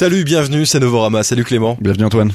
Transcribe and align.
Salut, 0.00 0.24
bienvenue, 0.24 0.64
c'est 0.64 0.80
Novorama. 0.80 1.22
Salut 1.22 1.44
Clément. 1.44 1.76
Bienvenue 1.78 2.06
Antoine. 2.06 2.32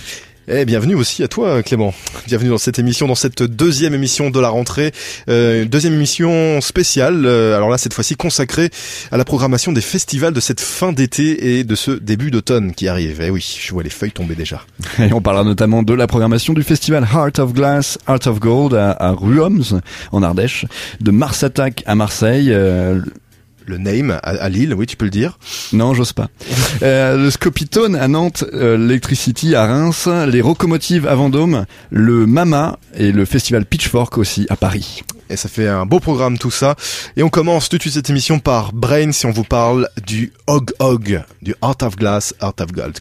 Et 0.47 0.65
bienvenue 0.65 0.94
aussi 0.94 1.23
à 1.23 1.28
toi 1.28 1.63
Clément. 1.63 1.96
Bienvenue 2.28 2.51
dans 2.51 2.60
cette 2.60 2.78
émission, 2.78 3.07
dans 3.07 3.15
cette 3.15 3.41
deuxième 3.41 3.96
émission 3.96 4.29
de 4.29 4.39
la 4.39 4.49
rentrée, 4.49 4.91
euh, 5.29 5.65
deuxième 5.65 5.96
émission 5.96 6.62
spéciale. 6.62 7.26
euh, 7.26 7.58
alors 7.58 7.72
là, 7.72 7.79
cette 7.79 7.96
fois-ci 7.96 8.15
consacrée 8.15 8.69
à 9.12 9.17
la 9.17 9.26
programmation 9.26 9.72
des 9.72 9.81
festivals 9.81 10.31
de 10.31 10.40
cette 10.40 10.62
fin 10.62 10.94
d'été 10.94 11.58
et 11.58 11.63
de 11.63 11.73
ce 11.73 11.90
début 11.90 12.29
d'automne 12.29 12.76
qui 12.76 12.87
arrive. 12.87 13.19
Eh 13.23 13.31
oui, 13.31 13.58
je 13.59 13.73
vois 13.73 13.82
les 13.82 13.90
feuilles 13.90 14.12
tomber 14.12 14.36
déjà. 14.36 14.62
Et 15.00 15.12
on 15.12 15.22
parlera 15.22 15.44
notamment 15.44 15.82
de 15.82 15.95
la 15.95 16.05
programmation 16.05 16.54
du 16.54 16.62
festival 16.62 17.08
Heart 17.12 17.40
of 17.40 17.54
Glass, 17.54 17.98
Heart 18.08 18.27
of 18.27 18.40
Gold 18.40 18.76
à, 18.76 18.91
à 18.91 19.09
Ruoms 19.09 19.82
en 20.12 20.22
Ardèche, 20.22 20.68
de 21.02 21.09
Mars 21.09 21.41
Attack 21.41 21.82
à 21.88 21.95
Marseille, 21.95 22.50
euh, 22.52 23.02
Le 23.66 23.78
name 23.78 24.12
à, 24.12 24.18
à 24.18 24.50
Lille, 24.50 24.74
oui, 24.74 24.86
tu 24.86 24.96
peux 24.96 25.05
le 25.05 25.12
dire. 25.12 25.38
non 25.73 25.94
j'ose 25.94 26.14
pas, 26.14 26.30
euh, 26.84 27.18
le 27.18 27.32
Scopitone 27.32 27.96
à 27.96 28.08
Nantes, 28.08 28.44
euh, 28.54 28.78
l'Electricity 28.78 29.56
à 29.56 29.66
Reims, 29.66 30.08
les 30.28 30.40
Locomotives 30.40 31.08
à 31.08 31.16
Vendôme, 31.16 31.66
le 31.90 32.26
Mama 32.26 32.78
et 32.96 33.12
le 33.12 33.26
festival 33.26 33.66
Pitchfork 33.66 34.18
aussi 34.18 34.46
à 34.50 34.56
Paris. 34.56 35.02
Et 35.30 35.38
ça 35.38 35.50
fait 35.50 35.68
un 35.68 35.86
beau 35.86 36.00
programme 36.00 36.38
tout 36.38 36.52
ça. 36.52 36.76
Et 37.18 37.23
on 37.23 37.30
commence 37.30 37.68
tout 37.70 37.78
de 37.78 37.82
suite 37.82 37.96
cette 37.96 38.09
émission 38.09 38.40
par 38.40 38.73
Brain 38.73 39.12
si 39.12 39.26
on 39.26 39.32
vous 39.32 39.44
parle 39.44 39.90
du 40.06 40.32
Hog 40.48 40.72
Hog, 40.80 41.23
du 41.42 41.56
Heart 41.64 41.84
of 41.84 41.95
Glass, 41.95 42.34
Heart 42.42 42.62
of 42.62 42.72
Gold. 42.72 43.00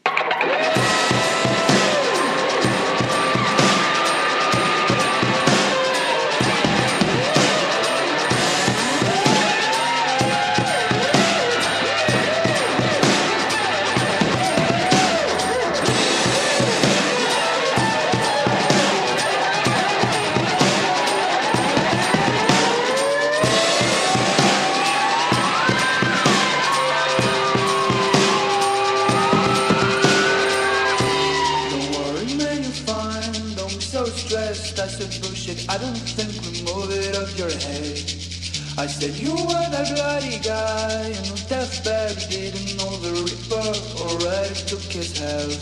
I 38.84 38.86
said 38.86 39.14
you 39.16 39.32
were 39.32 39.68
that 39.72 39.88
bloody 39.94 40.38
guy 40.40 41.06
in 41.06 41.24
the 41.32 41.46
deathbed. 41.48 42.18
Didn't 42.28 42.76
know 42.76 42.92
the 43.00 43.12
Reaper 43.24 43.72
already 44.04 44.60
took 44.68 44.84
his 44.92 45.16
health. 45.16 45.56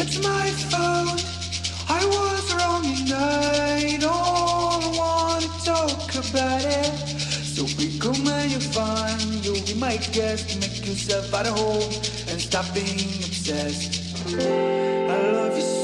It's 0.00 0.18
my 0.18 0.50
fault. 0.66 1.22
I 1.88 2.04
was 2.04 2.54
wrong 2.54 2.84
and 2.84 3.12
I 3.14 3.98
don't 4.00 4.96
wanna 4.98 5.46
talk 5.62 6.10
about 6.26 6.64
it. 6.64 6.92
So 7.54 7.70
be 7.78 7.96
cool, 8.00 8.18
man, 8.24 8.50
you're 8.50 8.58
fine. 8.58 9.20
You'll 9.44 9.64
be 9.64 9.74
my 9.74 9.96
guest. 10.10 10.58
Make 10.58 10.84
yourself 10.84 11.32
at 11.32 11.46
home 11.46 11.86
and 12.26 12.40
stop 12.40 12.66
being 12.74 13.22
obsessed. 13.22 14.26
I 14.26 15.30
love 15.38 15.54
you 15.54 15.62
so, 15.62 15.81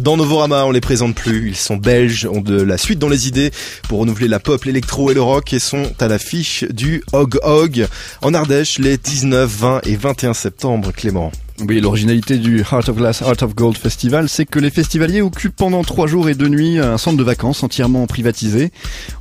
Dans 0.00 0.16
Novorama, 0.16 0.66
on 0.66 0.70
les 0.70 0.80
présente 0.80 1.16
plus. 1.16 1.48
Ils 1.48 1.56
sont 1.56 1.76
belges, 1.76 2.26
ont 2.26 2.40
de 2.40 2.62
la 2.62 2.78
suite 2.78 3.00
dans 3.00 3.08
les 3.08 3.26
idées 3.26 3.50
pour 3.88 3.98
renouveler 3.98 4.28
la 4.28 4.38
pop, 4.38 4.62
l'électro 4.64 5.10
et 5.10 5.14
le 5.14 5.20
rock 5.20 5.52
et 5.52 5.58
sont 5.58 5.92
à 5.98 6.06
l'affiche 6.06 6.62
du 6.70 7.02
Hog 7.12 7.40
Hog 7.42 7.88
en 8.22 8.34
Ardèche 8.34 8.78
les 8.78 8.96
19, 8.96 9.50
20 9.50 9.80
et 9.86 9.96
21 9.96 10.34
septembre. 10.34 10.92
Clément. 10.92 11.32
Oui, 11.66 11.80
l'originalité 11.80 12.38
du 12.38 12.60
Heart 12.60 12.88
of 12.88 12.96
Glass, 12.96 13.20
Heart 13.20 13.42
of 13.42 13.54
Gold 13.56 13.76
Festival, 13.76 14.28
c'est 14.28 14.46
que 14.46 14.60
les 14.60 14.70
festivaliers 14.70 15.22
occupent 15.22 15.56
pendant 15.56 15.82
trois 15.82 16.06
jours 16.06 16.28
et 16.28 16.36
deux 16.36 16.46
nuits 16.46 16.78
un 16.78 16.98
centre 16.98 17.16
de 17.16 17.24
vacances 17.24 17.64
entièrement 17.64 18.06
privatisé. 18.06 18.70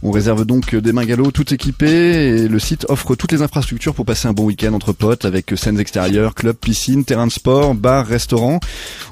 On 0.03 0.11
réserve 0.11 0.45
donc 0.45 0.75
des 0.75 0.93
bungalows 0.93 1.31
tout 1.31 1.51
équipés 1.51 1.87
et 1.87 2.47
le 2.47 2.59
site 2.59 2.85
offre 2.89 3.15
toutes 3.15 3.31
les 3.31 3.41
infrastructures 3.41 3.95
pour 3.95 4.05
passer 4.05 4.27
un 4.27 4.33
bon 4.33 4.43
week-end 4.43 4.73
entre 4.73 4.93
potes 4.93 5.25
avec 5.25 5.51
scènes 5.57 5.79
extérieures, 5.79 6.35
clubs, 6.35 6.55
piscines, 6.55 7.05
terrains 7.05 7.25
de 7.25 7.31
sport, 7.31 7.73
bars, 7.73 8.05
restaurants. 8.05 8.59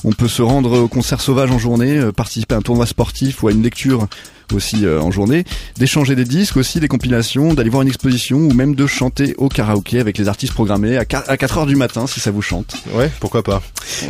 On 0.04 0.12
peut 0.12 0.28
se 0.28 0.44
rendre 0.44 0.82
au 0.82 0.88
concert 0.88 1.20
sauvage 1.20 1.50
en 1.50 1.58
journée, 1.58 1.98
euh, 1.98 2.12
participer 2.12 2.54
à 2.54 2.60
un 2.60 2.62
tournoi 2.62 2.86
sportif 2.86 3.42
ou 3.42 3.48
à 3.48 3.52
une 3.52 3.64
lecture 3.64 4.08
aussi 4.54 4.86
euh, 4.86 5.02
en 5.02 5.12
journée, 5.12 5.46
d'échanger 5.78 6.16
des 6.16 6.26
disques 6.26 6.58
aussi, 6.58 6.80
des 6.80 6.88
compilations, 6.88 7.54
d'aller 7.54 7.70
voir 7.70 7.82
une 7.82 7.88
exposition 7.88 8.38
ou 8.38 8.54
même 8.54 8.76
de 8.76 8.88
chanter 8.88 9.36
au 9.38 9.50
karaoké 9.50 10.00
avec 10.00 10.18
les 10.18 10.28
artistes 10.28 10.54
programmés 10.54 10.98
à 10.98 11.06
4 11.06 11.58
heures 11.58 11.66
du 11.66 11.76
matin 11.76 12.08
si 12.08 12.20
ça 12.20 12.32
vous 12.32 12.42
chante. 12.42 12.76
Ouais, 12.94 13.12
pourquoi 13.20 13.44
pas. 13.44 13.62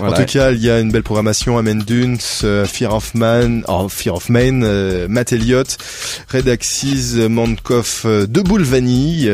En 0.02 0.12
tout 0.12 0.26
cas, 0.26 0.52
il 0.52 0.62
y 0.62 0.70
a 0.70 0.80
une 0.80 0.92
belle 0.92 1.04
programmation. 1.04 1.58
Amen 1.58 1.84
Dunes, 1.86 2.18
euh, 2.44 2.66
Fear 2.66 2.94
of 2.94 3.14
Man, 3.14 3.64
oh, 3.68 3.88
Fear 3.90 4.16
of 4.16 4.30
Maine, 4.30 4.64
euh, 4.64 5.08
Matt 5.10 5.34
Elliott, 5.34 5.78
Red 6.32 6.48
Axis, 6.48 7.16
Mandkoff, 7.30 8.06
De 8.06 8.42
Boule 8.42 8.64
Vanille. 8.64 9.32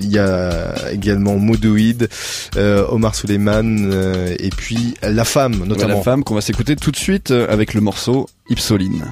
il 0.00 0.10
y 0.10 0.18
a 0.18 0.74
également 0.92 1.36
Moodouid, 1.36 2.08
Omar 2.56 3.14
Suleiman 3.14 3.90
et 4.38 4.50
puis 4.50 4.94
La 5.02 5.24
Femme 5.24 5.64
notamment. 5.66 5.96
la 5.96 6.02
Femme 6.02 6.24
qu'on 6.24 6.34
va 6.34 6.40
s'écouter 6.40 6.76
tout 6.76 6.90
de 6.90 6.96
suite 6.96 7.30
avec 7.30 7.74
le 7.74 7.80
morceau 7.80 8.28
Ipsoline. 8.48 9.04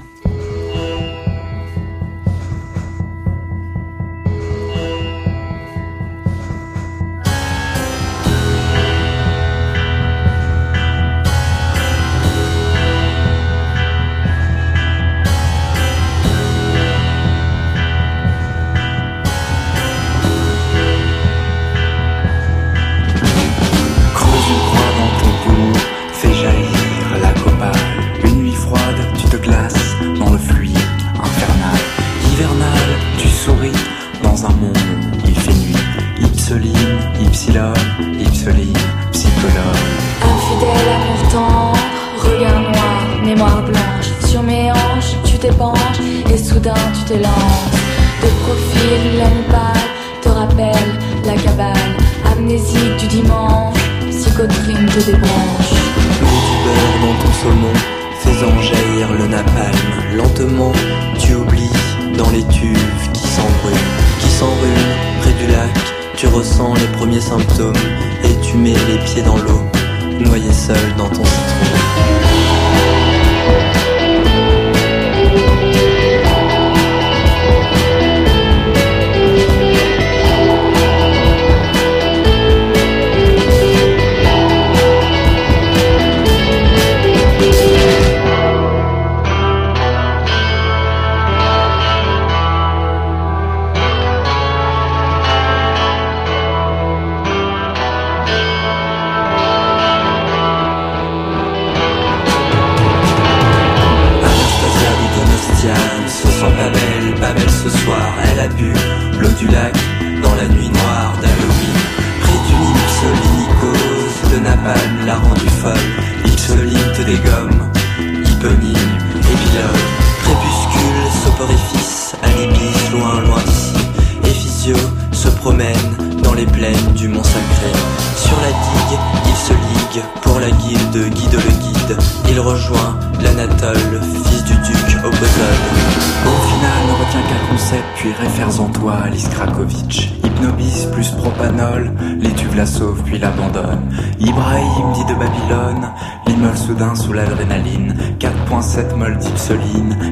Mol 149.51 150.10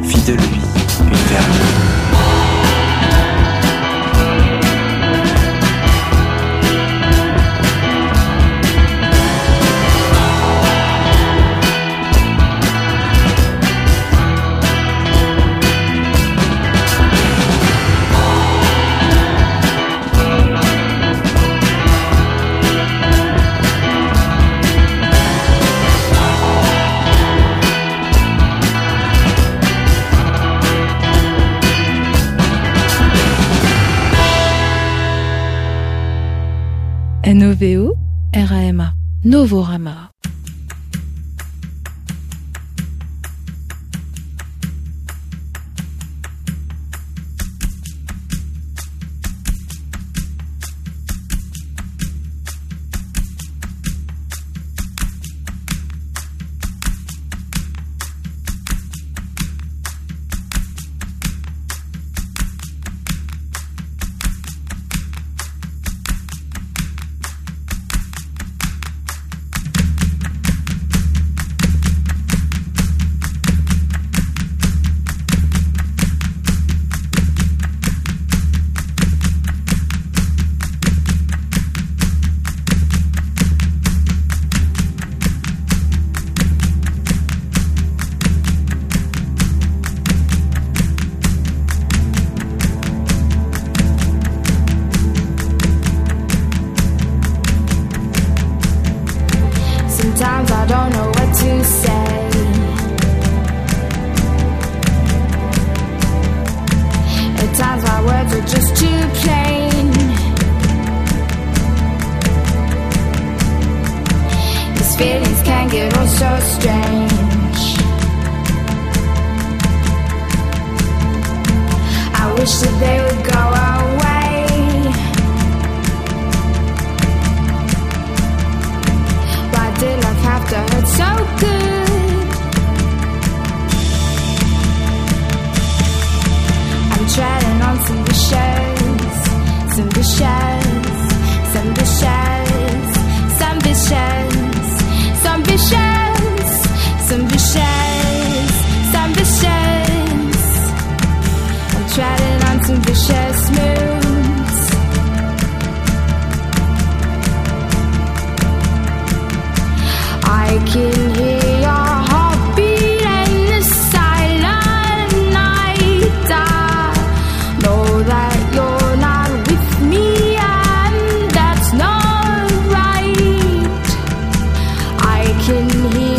I 175.48 175.50
can 175.50 176.17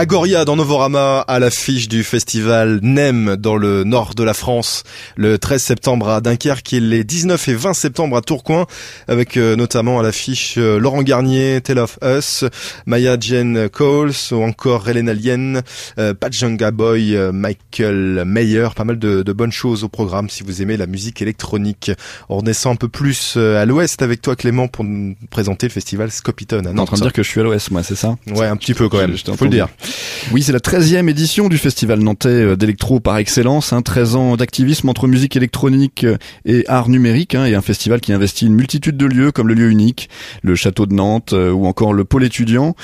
Agoria 0.00 0.44
dans 0.44 0.54
Novorama 0.54 1.24
à 1.26 1.40
l'affiche 1.40 1.88
du 1.88 2.04
festival 2.04 2.78
NEM 2.82 3.34
dans 3.34 3.56
le 3.56 3.82
nord 3.82 4.14
de 4.14 4.22
la 4.22 4.32
France 4.32 4.84
le 5.16 5.38
13 5.38 5.60
septembre 5.60 6.08
à 6.08 6.20
Dunkerque 6.20 6.72
et 6.74 6.78
les 6.78 7.02
19 7.02 7.48
et 7.48 7.54
20 7.54 7.74
septembre 7.74 8.16
à 8.16 8.20
Tourcoing 8.20 8.66
avec 9.08 9.36
euh, 9.36 9.56
notamment 9.56 9.98
à 9.98 10.04
l'affiche 10.04 10.54
euh, 10.56 10.78
Laurent 10.78 11.02
Garnier, 11.02 11.60
Tale 11.62 11.80
of 11.80 11.98
Us, 12.04 12.44
Maya 12.86 13.16
Jane 13.18 13.68
Coles 13.68 14.12
ou 14.30 14.36
encore 14.36 14.88
Hélène 14.88 15.08
Alien, 15.08 15.62
euh, 15.98 16.14
Pachanga 16.14 16.70
Boy, 16.70 17.16
euh, 17.16 17.32
Michael 17.32 18.22
Mayer, 18.24 18.68
pas 18.76 18.84
mal 18.84 19.00
de, 19.00 19.24
de 19.24 19.32
bonnes 19.32 19.50
choses 19.50 19.82
au 19.82 19.88
programme 19.88 20.30
si 20.30 20.44
vous 20.44 20.62
aimez 20.62 20.76
la 20.76 20.86
musique 20.86 21.22
électronique. 21.22 21.90
On 22.28 22.42
descend 22.42 22.74
un 22.74 22.76
peu 22.76 22.88
plus 22.88 23.36
à 23.36 23.66
l'ouest 23.66 24.00
avec 24.00 24.22
toi 24.22 24.36
Clément 24.36 24.68
pour 24.68 24.84
nous 24.84 25.16
présenter 25.30 25.66
le 25.66 25.72
festival 25.72 26.12
Scopiton 26.12 26.62
T'es 26.62 26.78
en 26.78 26.84
train 26.84 26.98
de 26.98 27.02
dire 27.02 27.12
que 27.12 27.24
je 27.24 27.28
suis 27.28 27.40
à 27.40 27.42
l'ouest, 27.42 27.72
moi, 27.72 27.82
c'est 27.82 27.96
ça? 27.96 28.14
Ouais, 28.28 28.46
un 28.46 28.56
petit 28.56 28.74
peu 28.74 28.88
quand 28.88 28.98
même, 28.98 29.16
Je 29.16 29.32
faut 29.32 29.44
le 29.44 29.50
dire. 29.50 29.66
Oui, 30.32 30.42
c'est 30.42 30.52
la 30.52 30.58
13e 30.58 31.08
édition 31.08 31.48
du 31.48 31.58
festival 31.58 32.00
nantais 32.00 32.28
euh, 32.28 32.56
d'électro 32.56 33.00
par 33.00 33.16
excellence, 33.16 33.72
hein, 33.72 33.82
13 33.82 34.16
ans 34.16 34.36
d'activisme 34.36 34.88
entre 34.88 35.06
musique 35.06 35.36
électronique 35.36 36.04
euh, 36.04 36.16
et 36.44 36.64
art 36.68 36.88
numérique, 36.88 37.34
hein, 37.34 37.46
et 37.46 37.54
un 37.54 37.62
festival 37.62 38.00
qui 38.00 38.12
investit 38.12 38.46
une 38.46 38.54
multitude 38.54 38.96
de 38.96 39.06
lieux 39.06 39.32
comme 39.32 39.48
le 39.48 39.54
lieu 39.54 39.70
unique, 39.70 40.10
le 40.42 40.54
château 40.54 40.86
de 40.86 40.94
Nantes 40.94 41.32
euh, 41.32 41.50
ou 41.50 41.66
encore 41.66 41.92
le 41.92 42.04
pôle 42.04 42.24
étudiant, 42.24 42.74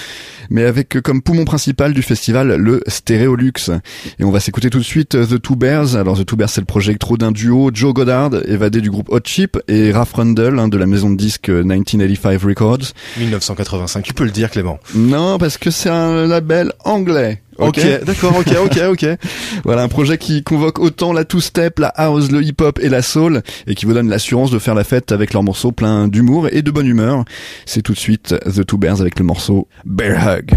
mais 0.51 0.65
avec 0.65 1.01
comme 1.03 1.23
poumon 1.23 1.45
principal 1.45 1.93
du 1.93 2.03
festival 2.03 2.57
le 2.57 2.81
Stéréolux. 2.87 3.71
Et 4.19 4.25
on 4.25 4.31
va 4.31 4.41
s'écouter 4.41 4.71
tout 4.71 4.79
de 4.79 4.85
suite 4.85 5.11
The 5.11 5.41
Two 5.41 5.57
Bears. 5.57 5.97
Alors 5.97 6.19
The 6.19 6.25
Two 6.25 6.37
Bears 6.37 6.51
c'est 6.51 6.61
le 6.61 6.67
projet 6.67 6.93
électro 6.93 7.17
d'un 7.17 7.33
duo, 7.33 7.71
Joe 7.73 7.93
Goddard, 7.93 8.31
évadé 8.47 8.81
du 8.81 8.91
groupe 8.91 9.09
Hot 9.11 9.21
Chip, 9.25 9.59
et 9.69 9.93
Raph 9.93 10.13
Rundle 10.15 10.59
hein, 10.59 10.69
de 10.69 10.79
la 10.79 10.87
maison 10.87 11.11
de 11.11 11.17
disques 11.17 11.51
euh, 11.51 11.63
1985 11.65 12.43
Records. 12.43 12.93
1985, 13.19 14.03
tu 14.03 14.15
peux 14.15 14.25
le 14.25 14.31
dire 14.31 14.51
Clément. 14.51 14.79
Non, 14.95 15.39
parce 15.39 15.59
que 15.59 15.71
c'est 15.71 15.91
un 15.91 16.27
label 16.27 16.73
anglais. 16.95 17.43
Ok, 17.59 17.81
d'accord, 18.05 18.37
ok, 18.39 18.57
ok, 18.65 18.79
ok. 18.91 19.07
Voilà 19.65 19.83
un 19.83 19.89
projet 19.89 20.19
qui 20.19 20.43
convoque 20.43 20.79
autant 20.79 21.13
la 21.13 21.25
two-step, 21.25 21.79
la 21.79 21.89
house, 21.89 22.31
le 22.31 22.43
hip-hop 22.43 22.79
et 22.81 22.89
la 22.89 23.03
soul 23.03 23.43
et 23.67 23.75
qui 23.75 23.87
vous 23.87 23.93
donne 23.93 24.09
l'assurance 24.09 24.51
de 24.51 24.59
faire 24.59 24.75
la 24.75 24.85
fête 24.85 25.13
avec 25.13 25.33
leurs 25.33 25.43
morceaux 25.43 25.73
pleins 25.73 26.09
d'humour 26.09 26.49
et 26.51 26.63
de 26.63 26.71
bonne 26.71 26.87
humeur. 26.87 27.25
C'est 27.67 27.83
tout 27.83 27.93
de 27.93 27.99
suite 27.99 28.35
The 28.45 28.65
Two 28.65 28.79
Bears 28.79 29.01
avec 29.01 29.19
le 29.19 29.25
morceau 29.25 29.69
Bear 29.85 30.27
Hug. 30.27 30.55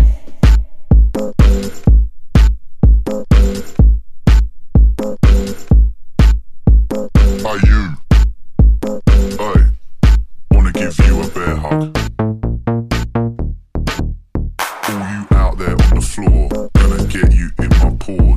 Are 7.45 7.59
you? 7.65 7.97
Wanna 10.51 10.71
give 10.73 10.97
you 11.07 11.21
a 11.21 11.27
bear 11.29 11.55
hug? 11.55 12.16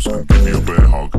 Paws 0.02 0.14
and 0.14 0.28
give 0.28 0.48
you 0.48 0.56
a 0.56 0.60
bear 0.60 0.86
hug. 0.86 1.14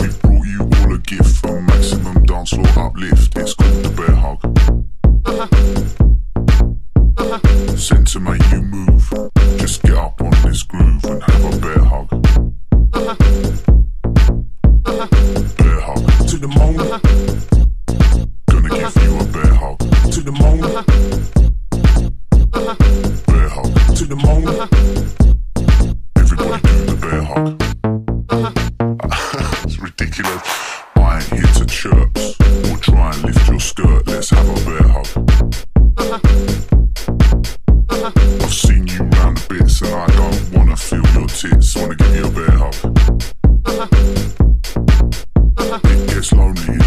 We 0.00 0.08
brought 0.20 0.46
you 0.46 0.60
all 0.60 0.94
a 0.94 0.98
gift 0.98 1.36
from 1.40 1.66
maximum 1.66 2.24
dance 2.24 2.50
floor 2.50 2.86
uplift. 2.86 3.36
It's 3.38 3.54
called 3.54 3.84
the 3.84 3.90
bear 3.90 4.14
hug. 4.16 4.40
Sent 7.78 8.08
to 8.08 8.20
make 8.20 8.50
you 8.50 8.62
move. 8.62 9.10
Just 9.58 9.82
get 9.82 9.94
up 9.94 10.20
on 10.20 10.30
this 10.42 10.62
groove 10.62 11.04
and 11.04 11.22
have 11.22 11.44
a 11.44 11.56
bear 11.58 11.84
hug. 11.84 12.08
bear 15.56 15.80
hug 15.80 16.28
to 16.28 16.36
the 16.38 16.48
moon. 16.48 16.76
Gonna 18.50 18.68
give 18.68 18.96
you 19.02 19.18
a 19.18 19.24
bear 19.24 19.54
hug 19.54 19.78
to 20.12 20.20
the 20.20 20.32
moon. 20.32 20.60
Bear 23.26 23.48
hug 23.48 23.96
to 23.96 24.04
the 24.04 24.16
moon. 24.16 24.81
just 41.72 41.82
wanna 41.82 41.94
give 41.94 42.14
you 42.14 42.26
a 42.26 42.30
bit 42.30 42.48
of 42.48 42.54
help. 42.54 42.74
Uh-huh. 43.64 43.88
Uh-huh. 45.56 45.80
It 45.84 46.08
gets 46.08 46.32
lonely. 46.32 46.81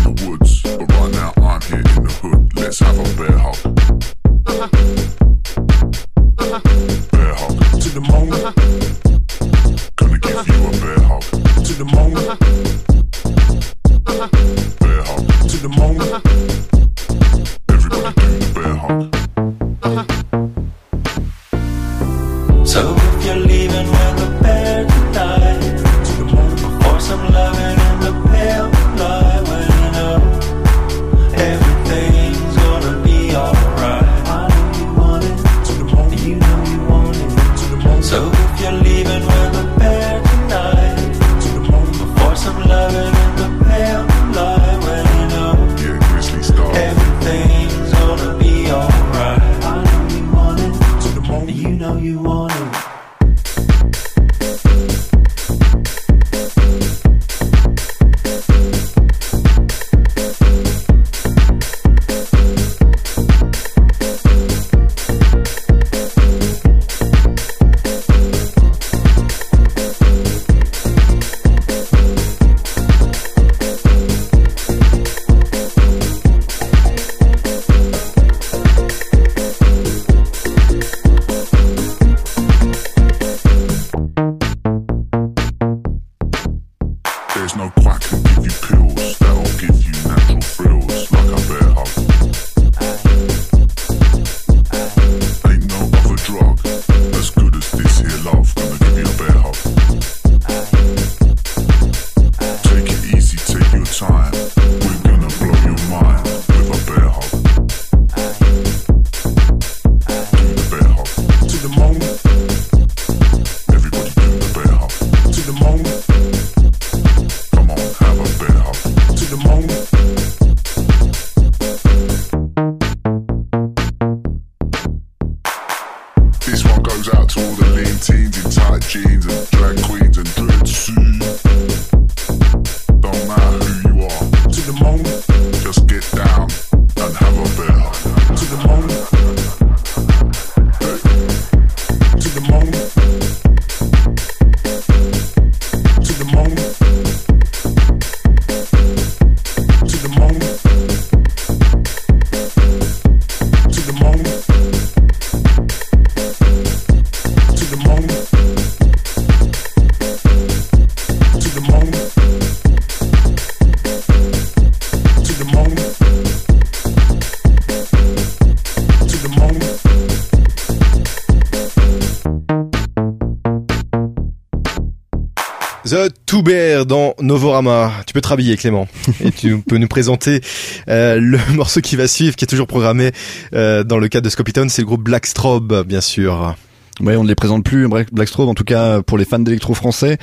Bear 176.46 176.86
dans 176.86 177.16
Novorama. 177.22 177.92
Tu 178.06 178.14
peux 178.14 178.22
te 178.22 178.28
rhabiller 178.28 178.56
Clément 178.56 178.88
et 179.24 179.32
tu 179.32 179.58
peux 179.58 179.78
nous 179.78 179.88
présenter 179.88 180.42
euh, 180.88 181.18
le 181.20 181.40
morceau 181.56 181.82
qui 181.82 181.96
va 181.96 182.08
suivre, 182.08 182.36
qui 182.36 182.46
est 182.46 182.48
toujours 182.48 182.68
programmé 182.68 183.12
euh, 183.56 183.84
dans 183.84 183.98
le 183.98 184.08
cadre 184.10 184.26
de 184.26 184.30
Scopitone, 184.30 184.70
c'est 184.70 184.84
le 184.84 184.86
groupe 184.86 185.04
Black 185.04 185.26
Strobe, 185.26 185.84
bien 185.88 186.02
sûr. 186.02 186.56
Ouais, 187.02 187.18
on 187.18 187.24
ne 187.24 187.28
les 187.28 187.36
présente 187.36 187.66
plus, 187.66 187.90
Black 187.90 188.14
Blackstrobe, 188.14 188.48
en 188.48 188.54
tout 188.54 188.64
cas 188.64 189.02
pour 189.02 189.18
les 189.18 189.26
fans 189.26 189.40
d'électro 189.40 189.74
français. 189.74 190.18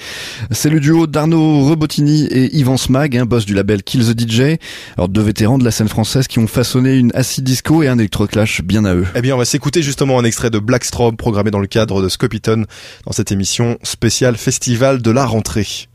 C'est 0.52 0.70
le 0.70 0.78
duo 0.78 1.06
d'Arnaud 1.06 1.64
Rebottini 1.64 2.26
et 2.26 2.56
Yvan 2.56 2.76
Smag, 2.76 3.16
un 3.16 3.26
boss 3.26 3.44
du 3.44 3.52
label 3.52 3.82
Kill 3.82 4.06
the 4.06 4.18
DJ. 4.18 4.58
Alors 4.96 5.08
deux 5.08 5.20
vétérans 5.20 5.58
de 5.58 5.64
la 5.64 5.72
scène 5.72 5.88
française 5.88 6.28
qui 6.28 6.38
ont 6.38 6.46
façonné 6.46 6.94
une 6.96 7.10
acid 7.14 7.44
disco 7.44 7.82
et 7.82 7.88
un 7.88 7.98
électroclash 7.98 8.62
bien 8.62 8.84
à 8.84 8.94
eux. 8.94 9.06
Eh 9.14 9.20
bien, 9.20 9.34
on 9.34 9.38
va 9.38 9.44
s'écouter 9.44 9.82
justement 9.82 10.18
un 10.18 10.24
extrait 10.24 10.50
de 10.50 10.60
Blackstrobe 10.60 11.16
programmé 11.16 11.50
dans 11.50 11.58
le 11.58 11.66
cadre 11.66 12.00
de 12.00 12.08
Scopiton 12.08 12.64
dans 13.06 13.12
cette 13.12 13.32
émission 13.32 13.76
spéciale 13.82 14.36
Festival 14.36 15.02
de 15.02 15.10
la 15.10 15.26
rentrée. 15.26 15.88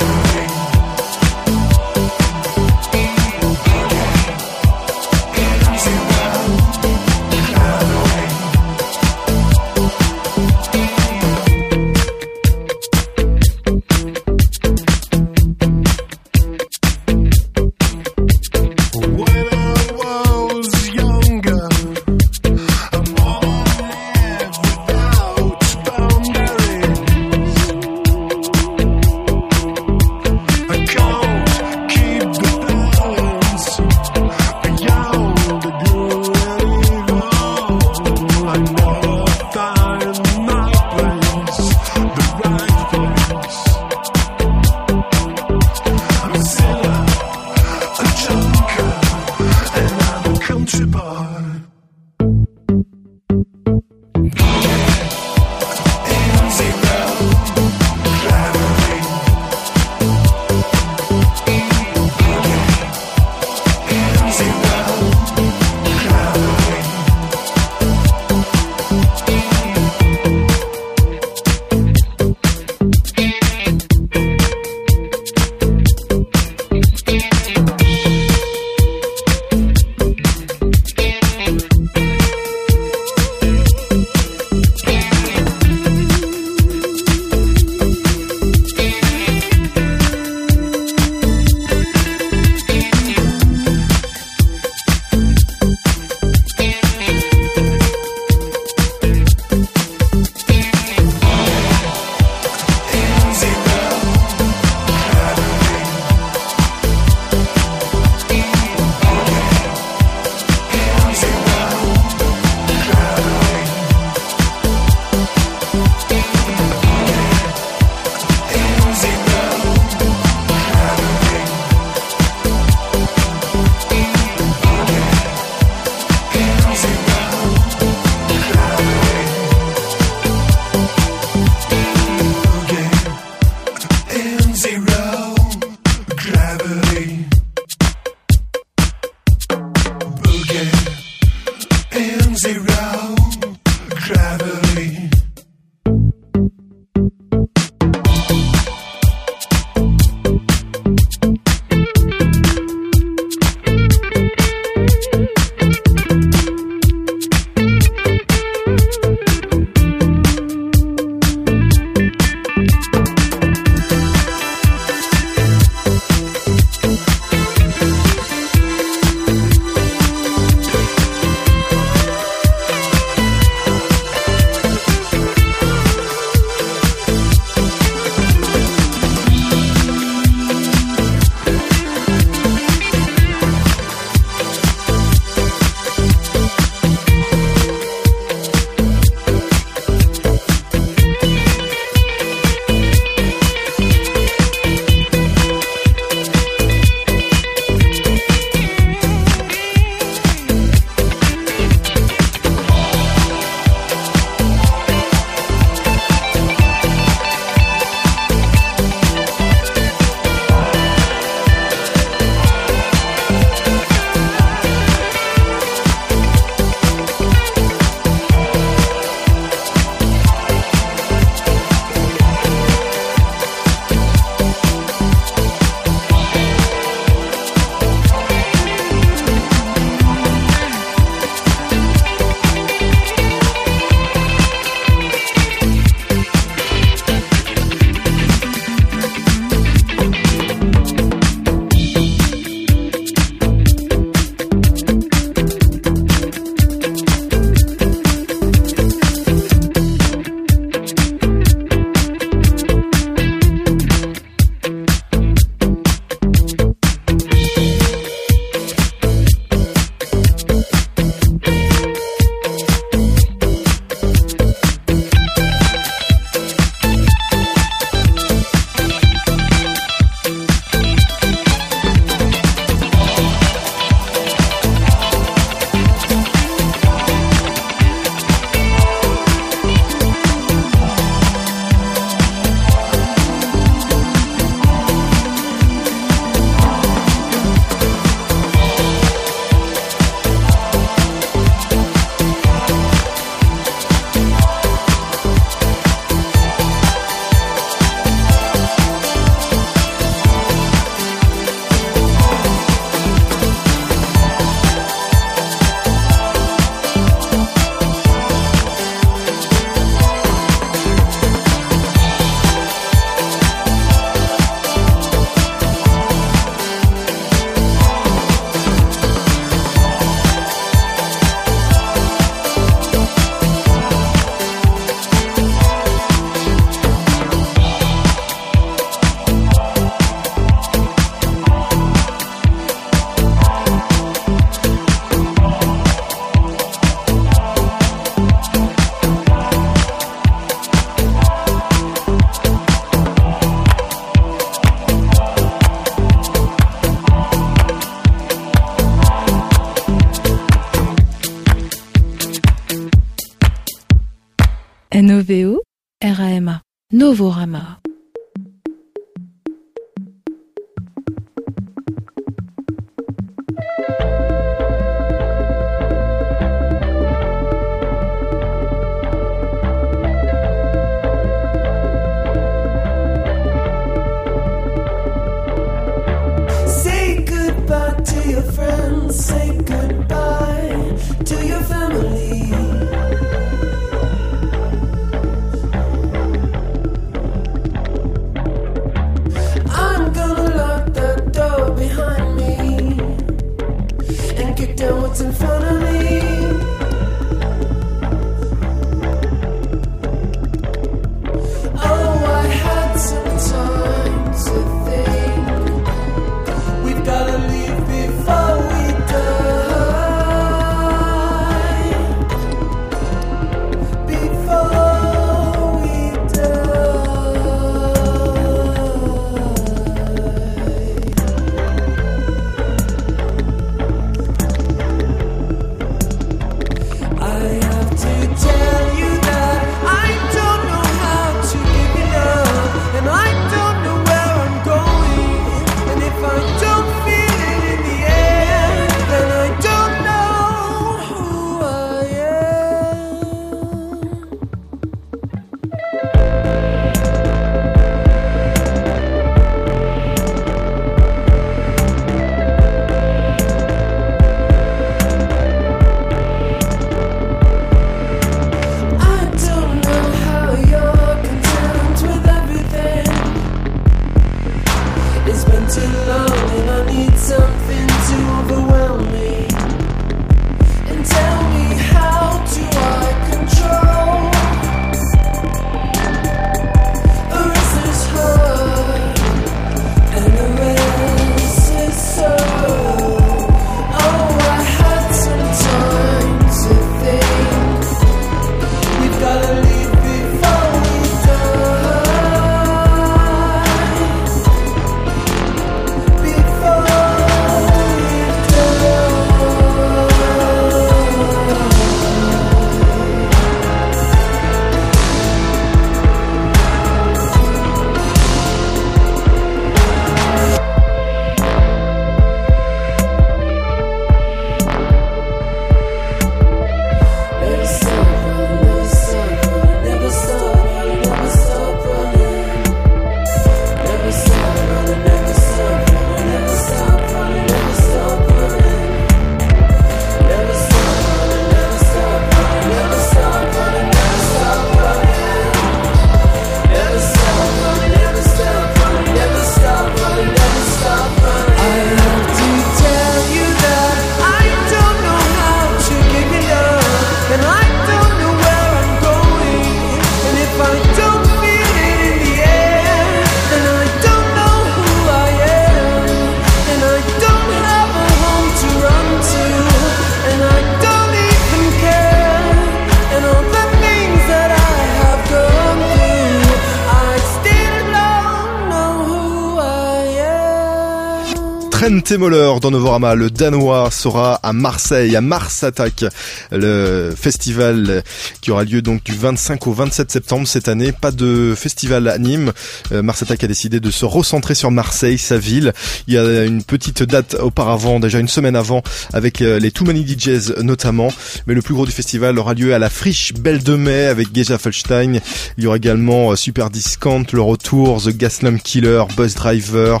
Trent 572.06 572.18
Moller 572.18 572.52
dans 572.62 572.70
Novorama, 572.70 573.16
le 573.16 573.30
Danois, 573.30 573.90
sera 573.90 574.34
à 574.34 574.52
Marseille, 574.52 575.16
à 575.16 575.20
Mars 575.20 575.64
Attack, 575.64 576.04
le 576.52 577.12
festival 577.16 578.04
qui 578.40 578.52
aura 578.52 578.62
lieu 578.62 578.80
donc 578.80 579.02
du 579.02 579.12
25 579.12 579.66
au 579.66 579.72
27 579.72 580.12
septembre 580.12 580.46
cette 580.46 580.68
année. 580.68 580.92
Pas 580.92 581.10
de 581.10 581.54
festival 581.56 582.06
à 582.06 582.18
Nîmes. 582.18 582.52
Euh, 582.92 583.02
Mars 583.02 583.22
Attack 583.22 583.42
a 583.42 583.48
décidé 583.48 583.80
de 583.80 583.90
se 583.90 584.04
recentrer 584.04 584.54
sur 584.54 584.70
Marseille, 584.70 585.18
sa 585.18 585.36
ville. 585.36 585.72
Il 586.06 586.14
y 586.14 586.18
a 586.18 586.44
une 586.44 586.62
petite 586.62 587.02
date 587.02 587.34
auparavant, 587.34 587.98
déjà 587.98 588.20
une 588.20 588.28
semaine 588.28 588.54
avant, 588.54 588.82
avec 589.12 589.42
euh, 589.42 589.58
les 589.58 589.72
Too 589.72 589.84
Many 589.84 590.06
DJs 590.06 590.62
notamment. 590.62 591.08
Mais 591.48 591.54
le 591.54 591.62
plus 591.62 591.74
gros 591.74 591.86
du 591.86 591.92
festival 591.92 592.38
aura 592.38 592.54
lieu 592.54 592.72
à 592.72 592.78
la 592.78 592.88
Friche 592.88 593.34
Belle 593.34 593.64
de 593.64 593.74
Mai 593.74 594.06
avec 594.06 594.28
Geja 594.32 594.58
Felstein. 594.58 595.18
Il 595.58 595.64
y 595.64 595.66
aura 595.66 595.76
également 595.76 596.30
euh, 596.30 596.36
Super 596.36 596.70
Discount, 596.70 597.24
le 597.32 597.42
retour, 597.42 598.00
The 598.00 598.16
Gaslam 598.16 598.60
Killer, 598.60 599.02
Buzz 599.16 599.34
Driver, 599.34 600.00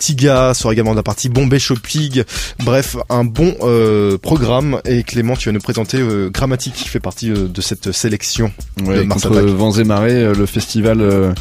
Tiga 0.00 0.52
sera 0.52 0.74
également 0.74 0.92
de 0.92 0.96
la 0.96 1.02
partie 1.02 1.30
Bombay 1.46 1.60
Shopping. 1.60 2.24
Bref, 2.64 2.96
un 3.08 3.22
bon 3.22 3.54
euh, 3.62 4.18
programme. 4.18 4.80
Et 4.84 5.04
Clément, 5.04 5.36
tu 5.36 5.48
vas 5.48 5.52
nous 5.52 5.60
présenter 5.60 5.98
euh, 6.00 6.28
Grammatique 6.28 6.74
qui 6.74 6.88
fait 6.88 6.98
partie 6.98 7.30
euh, 7.30 7.46
de 7.46 7.60
cette 7.60 7.92
sélection 7.92 8.50
Ouais, 8.84 8.96
de 8.98 9.02
Mars 9.04 9.22
contre 9.22 9.38
Attack. 9.38 9.50
vents 9.54 9.72
et 9.72 9.84
marées, 9.84 10.24
euh, 10.24 10.34
le 10.34 10.44
festival 10.44 11.34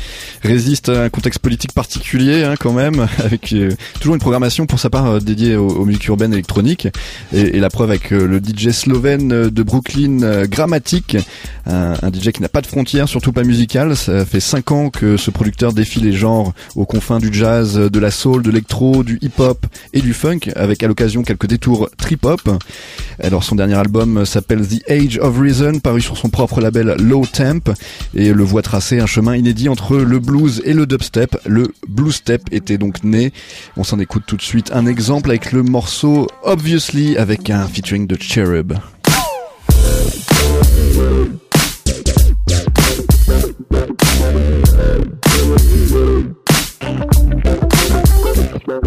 résiste 0.44 0.90
à 0.90 1.06
un 1.06 1.10
contexte 1.10 1.40
politique 1.40 1.74
particulier 1.74 2.44
hein, 2.44 2.54
quand 2.60 2.72
même, 2.72 3.08
avec 3.24 3.54
toujours 4.00 4.14
une 4.14 4.22
programmation 4.22 4.68
pour 4.68 4.80
sa 4.80 4.92
part 4.92 5.20
dédiée 5.22 5.56
aux, 5.56 5.68
aux 5.70 5.86
musiques 5.86 6.06
urbaines 6.08 6.34
électroniques. 6.34 6.88
Et, 7.34 7.58
et 7.58 7.60
la 7.60 7.70
preuve 7.72 7.90
avec 7.90 8.12
le 8.12 8.40
DJ 8.40 8.70
slovène 8.70 9.50
de 9.50 9.64
Brooklyn, 9.64 10.46
Grammatic, 10.46 11.18
un, 11.66 11.94
un 12.02 12.12
DJ 12.14 12.30
qui 12.32 12.42
n'a 12.44 12.50
pas 12.50 12.62
de 12.62 12.68
frontières, 12.68 13.10
surtout 13.10 13.32
pas 13.32 13.44
musicales. 13.44 13.96
Ça 13.96 14.24
fait 14.24 14.40
cinq 14.40 14.72
ans 14.72 14.90
que 14.92 15.18
ce 15.18 15.32
producteur 15.32 15.74
défie 15.74 16.00
les 16.00 16.14
genres 16.14 16.54
aux 16.76 16.86
confins 16.86 17.18
du 17.20 17.34
jazz, 17.34 17.76
de 17.76 18.00
la 18.00 18.12
soul, 18.12 18.44
de 18.44 18.50
l'électro, 18.52 19.04
du 19.04 19.18
hip-hop 19.22 19.66
et 19.96 20.02
du 20.02 20.14
funk, 20.14 20.52
avec 20.56 20.84
à 20.84 20.88
l'occasion 20.88 21.24
quelques 21.24 21.48
détours 21.48 21.90
trip-hop. 21.98 22.42
Alors 23.20 23.44
son 23.44 23.56
dernier 23.56 23.76
album 23.76 24.26
s'appelle 24.26 24.68
The 24.68 24.84
Age 24.90 25.18
of 25.18 25.40
Reason, 25.40 25.80
paru 25.80 26.02
sur 26.02 26.18
son 26.18 26.30
propre 26.30 26.62
label 26.62 26.96
Low 27.00 27.26
Temp, 27.26 27.74
et 28.14 28.34
le 28.34 28.44
voit 28.44 28.62
tracer 28.62 29.00
un 29.00 29.06
chemin 29.08 29.36
inédit 29.36 29.70
entre 29.70 29.98
le 29.98 30.20
blues 30.20 30.62
et 30.66 30.74
le 30.74 30.86
dubstep. 30.86 31.38
Le 31.48 31.70
blues 31.88 32.16
step 32.16 32.44
était 32.52 32.78
donc 32.78 33.04
né. 33.04 33.32
On 33.78 33.84
s'en 33.84 34.00
écoute 34.00 34.24
tout 34.28 34.38
de 34.38 34.42
suite 34.42 34.72
un 34.74 34.86
exemple 34.86 35.30
avec 35.30 35.52
le 35.52 35.64
morceau 35.64 36.28
Obviously, 36.44 37.18
avec 37.18 37.50
un 37.50 37.68
featuring 37.68 38.06
de 38.06 38.18
Cherub. 38.20 38.74
Oh, 48.68 48.82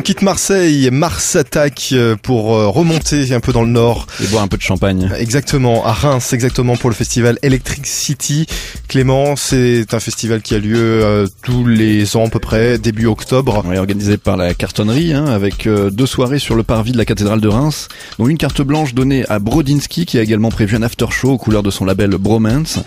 On 0.00 0.02
quitte 0.02 0.22
Marseille, 0.22 0.88
Mars 0.90 1.36
attaque 1.36 1.90
euh, 1.92 2.16
pour 2.16 2.54
euh, 2.54 2.68
remonter 2.68 3.34
un 3.34 3.40
peu 3.40 3.52
dans 3.52 3.60
le 3.60 3.68
nord. 3.68 4.06
Et 4.24 4.26
boire 4.28 4.42
un 4.42 4.48
peu 4.48 4.56
de 4.56 4.62
champagne. 4.62 5.12
Exactement, 5.18 5.84
à 5.84 5.92
Reims, 5.92 6.32
exactement 6.32 6.78
pour 6.78 6.88
le 6.88 6.96
festival 6.96 7.38
Electric 7.42 7.86
City. 7.86 8.46
Clément, 8.88 9.36
c'est 9.36 9.92
un 9.92 10.00
festival 10.00 10.40
qui 10.40 10.54
a 10.54 10.58
lieu 10.58 10.78
euh, 10.78 11.26
tous 11.42 11.66
les 11.66 12.16
ans 12.16 12.24
à 12.24 12.30
peu 12.30 12.38
près, 12.38 12.78
début 12.78 13.04
octobre. 13.04 13.62
Ouais, 13.66 13.76
organisé 13.76 14.16
par 14.16 14.38
la 14.38 14.54
cartonnerie, 14.54 15.12
hein, 15.12 15.26
avec 15.26 15.66
euh, 15.66 15.90
deux 15.90 16.06
soirées 16.06 16.38
sur 16.38 16.54
le 16.54 16.62
parvis 16.62 16.92
de 16.92 16.98
la 16.98 17.04
cathédrale 17.04 17.42
de 17.42 17.48
Reims, 17.48 17.88
dont 18.18 18.26
une 18.26 18.38
carte 18.38 18.62
blanche 18.62 18.94
donnée 18.94 19.26
à 19.28 19.38
Brodinski, 19.38 20.06
qui 20.06 20.18
a 20.18 20.22
également 20.22 20.48
prévu 20.48 20.76
un 20.76 20.82
after 20.82 21.10
show 21.10 21.32
aux 21.32 21.38
couleurs 21.38 21.62
de 21.62 21.70
son 21.70 21.84
label 21.84 22.08
Bromance. 22.12 22.78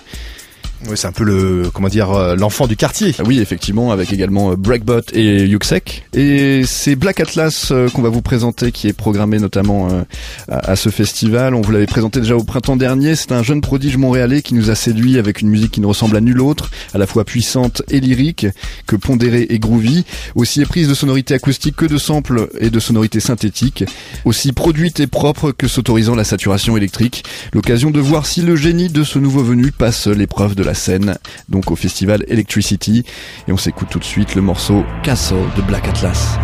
Oui, 0.89 0.97
c'est 0.97 1.07
un 1.07 1.13
peu 1.13 1.23
le, 1.23 1.69
comment 1.73 1.87
dire, 1.87 2.11
euh, 2.11 2.35
l'enfant 2.35 2.67
du 2.67 2.75
quartier. 2.75 3.15
Ah 3.17 3.23
oui, 3.25 3.39
effectivement, 3.39 3.91
avec 3.91 4.11
également 4.11 4.51
euh, 4.51 4.55
Breakbot 4.57 5.01
et 5.13 5.45
Yuxek. 5.45 6.05
Et 6.13 6.63
c'est 6.65 6.95
Black 6.95 7.21
Atlas 7.21 7.69
euh, 7.71 7.89
qu'on 7.89 8.01
va 8.01 8.09
vous 8.09 8.21
présenter, 8.21 8.71
qui 8.73 8.89
est 8.89 8.93
programmé 8.93 9.39
notamment 9.39 9.87
à, 10.49 10.71
à 10.71 10.75
ce 10.75 10.89
festival. 10.89 11.55
On 11.55 11.61
vous 11.61 11.71
l'avait 11.71 11.85
présenté 11.85 12.19
déjà 12.19 12.35
au 12.35 12.43
printemps 12.43 12.75
dernier. 12.75 13.15
C'est 13.15 13.31
un 13.31 13.43
jeune 13.43 13.61
prodige 13.61 13.95
montréalais 13.95 14.41
qui 14.41 14.55
nous 14.55 14.69
a 14.69 14.75
séduit 14.75 15.17
avec 15.17 15.41
une 15.41 15.49
musique 15.49 15.71
qui 15.71 15.81
ne 15.81 15.85
ressemble 15.85 16.17
à 16.17 16.21
nulle 16.21 16.41
autre, 16.41 16.69
à 16.93 16.97
la 16.97 17.07
fois 17.07 17.23
puissante 17.23 17.81
et 17.89 18.01
lyrique, 18.01 18.47
que 18.85 18.97
pondérée 18.97 19.47
et 19.49 19.59
groovy, 19.59 20.03
aussi 20.35 20.61
éprise 20.61 20.89
de 20.89 20.93
sonorités 20.93 21.33
acoustiques 21.33 21.77
que 21.77 21.85
de 21.85 21.97
samples 21.97 22.49
et 22.59 22.69
de 22.69 22.79
sonorités 22.79 23.21
synthétiques, 23.21 23.85
aussi 24.25 24.51
produite 24.51 24.99
et 24.99 25.07
propre 25.07 25.51
que 25.51 25.67
s'autorisant 25.67 26.15
la 26.15 26.25
saturation 26.25 26.75
électrique. 26.75 27.23
L'occasion 27.53 27.89
de 27.89 27.99
voir 28.01 28.25
si 28.25 28.41
le 28.41 28.57
génie 28.57 28.89
de 28.89 29.03
ce 29.03 29.17
nouveau 29.17 29.43
venu 29.43 29.71
passe 29.71 30.07
l'épreuve 30.07 30.55
de 30.55 30.63
la 30.63 30.72
scène, 30.73 31.17
donc 31.49 31.71
au 31.71 31.75
festival 31.75 32.23
Electricity. 32.27 33.05
Et 33.47 33.51
on 33.51 33.57
s'écoute 33.57 33.89
tout 33.89 33.99
de 33.99 34.03
suite 34.03 34.35
le 34.35 34.41
morceau 34.41 34.83
Castle 35.03 35.35
de 35.55 35.61
Black 35.61 35.87
Atlas. 35.87 36.37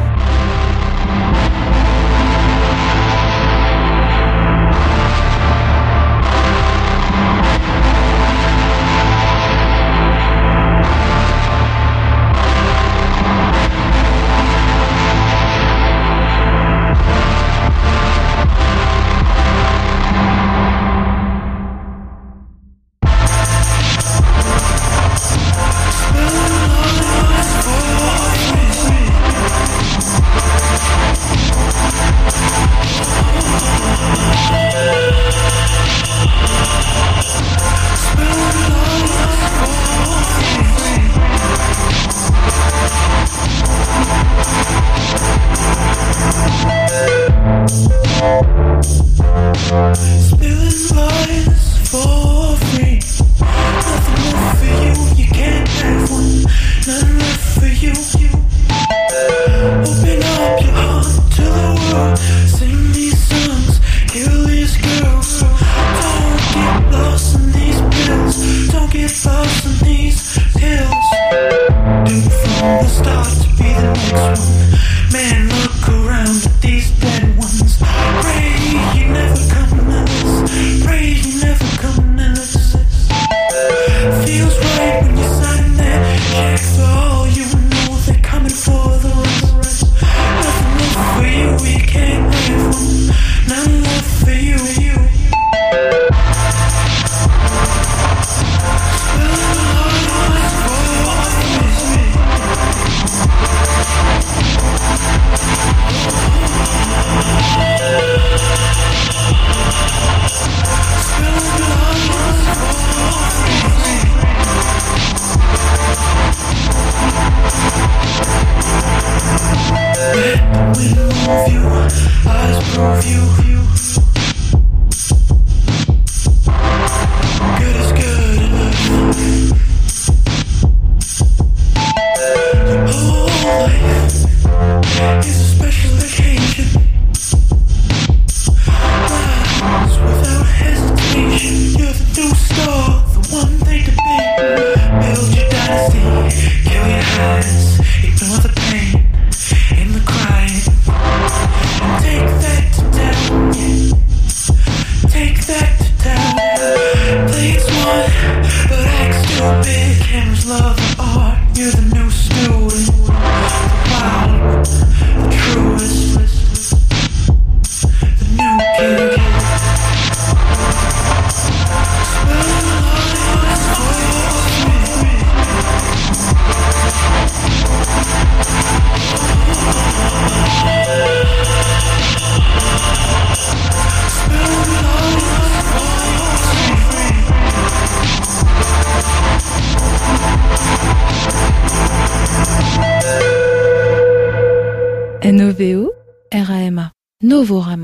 RAMA, 197.47 197.78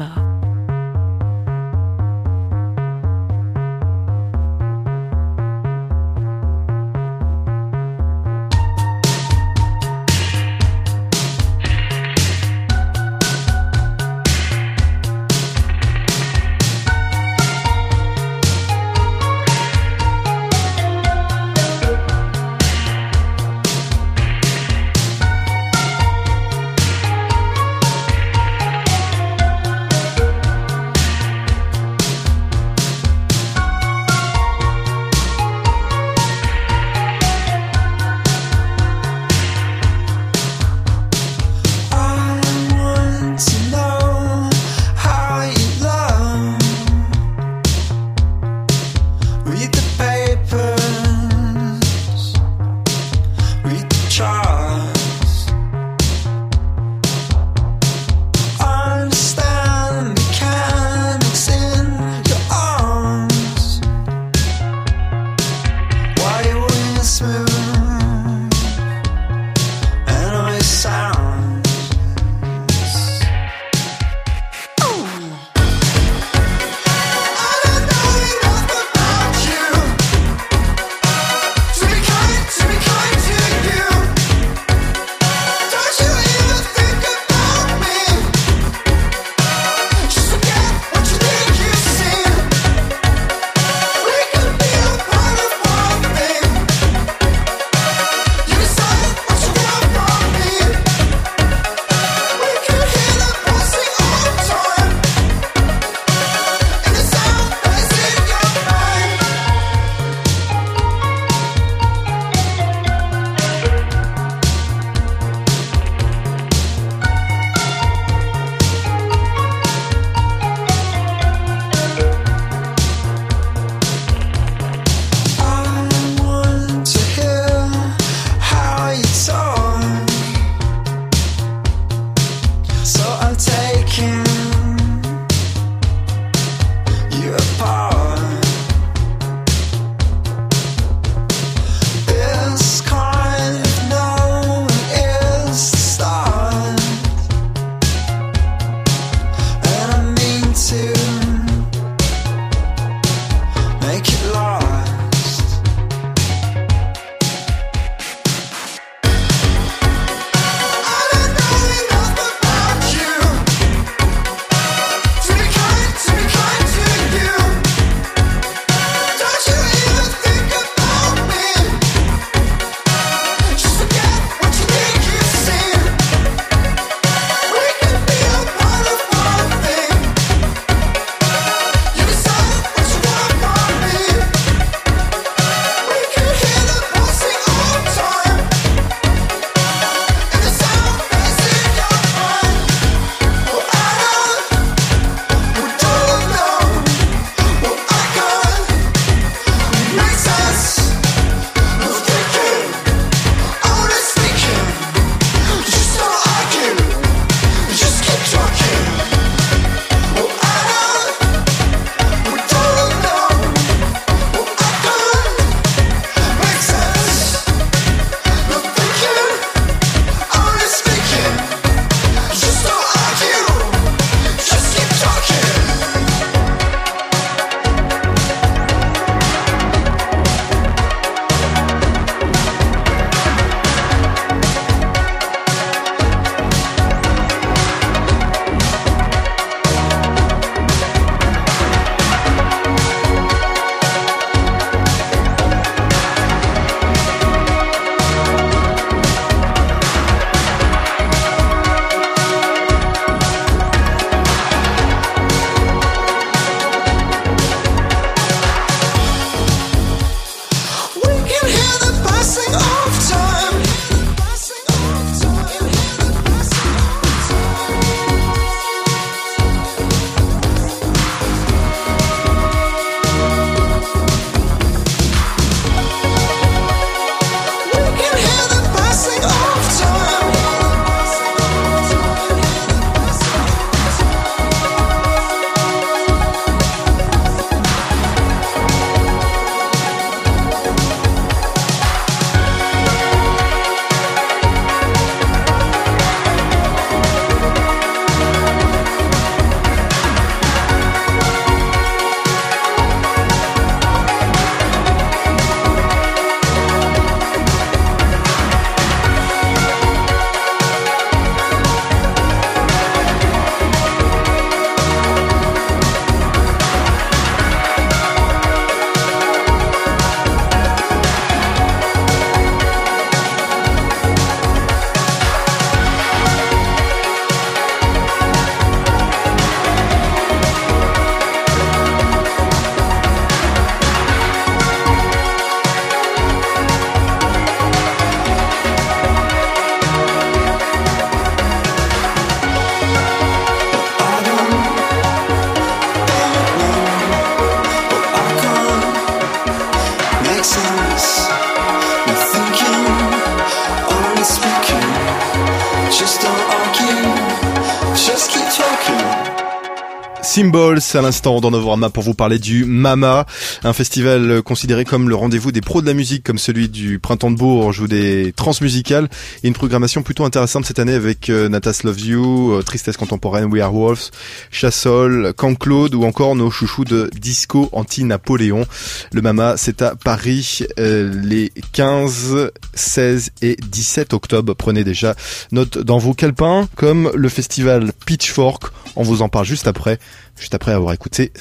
à 360.96 361.02
l'instant 361.02 361.42
dans 361.42 361.52
Novorama 361.52 361.90
pour 361.90 362.04
vous 362.04 362.14
parler 362.14 362.40
du 362.40 362.64
Mama, 362.64 363.26
un 363.64 363.74
festival 363.74 364.42
considéré 364.42 364.86
comme 364.86 365.10
le 365.10 365.16
rendez-vous 365.16 365.52
des 365.52 365.62
pros 365.62 365.82
de 365.82 365.88
la 365.88 365.94
musique 365.94 366.24
comme 366.24 366.38
celui 366.38 366.70
du 366.70 367.00
Printemps 367.00 367.32
de 367.32 367.36
Bourges 367.36 367.82
ou 367.82 367.88
des 367.88 368.34
transmusicales 368.34 369.10
et 369.44 369.48
une 369.48 369.54
programmation 369.54 370.04
plutôt 370.04 370.24
intéressante 370.24 370.66
cette 370.66 370.80
année 370.80 370.94
avec 370.94 371.30
euh, 371.30 371.50
Natas 371.50 371.82
Love 371.84 372.00
You, 372.00 372.52
euh, 372.52 372.62
Tristesse 372.62 372.96
Contemporaine, 372.98 373.46
We 373.46 373.62
Are 373.62 373.74
Wolves, 373.74 374.12
Chassol, 374.52 375.34
Camp 375.36 375.56
Claude 375.56 375.96
ou 375.96 376.04
encore 376.04 376.36
nos 376.36 376.50
chouchous 376.50 376.86
de 376.86 377.10
Disco 377.20 377.70
Anti-Napoléon. 377.74 378.66
Le 379.12 379.22
Mama 379.22 379.56
c'est 379.58 379.82
à 379.82 379.96
Paris 379.96 380.60
euh, 380.80 381.12
les 381.24 381.52
15, 381.74 382.52
16 382.74 383.32
et 383.42 383.56
17 383.56 384.14
octobre. 384.14 384.54
Prenez 384.54 384.84
déjà 384.84 385.16
note 385.52 385.78
dans 385.78 385.98
vos 385.98 386.14
calepins 386.14 386.70
comme 386.76 387.12
le 387.14 387.30
festival 387.30 387.92
Pitchfork. 388.06 388.72
On 388.96 389.04
vous 389.04 389.22
en 389.22 389.30
parle 389.30 389.46
juste 389.46 389.68
après, 389.68 390.00
juste 390.38 390.54
après 390.54 390.72
avoir 390.74 390.94
écouté 390.94 391.32